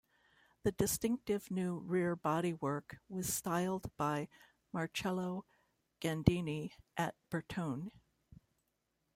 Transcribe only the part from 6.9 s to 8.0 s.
at Bertone.